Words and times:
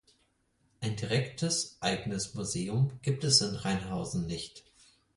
Ein 0.79 0.95
direktes 0.95 1.77
eigenes 1.79 2.33
Museum 2.33 2.89
gibt 3.03 3.23
es 3.23 3.39
in 3.41 3.53
Rheinhausen 3.53 4.25
nicht. 4.25 4.65